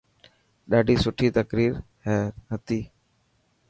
ڏاڌي 0.69 0.95
سٺي 1.03 1.27
تقرير 1.37 1.73
هتي. 2.51 2.79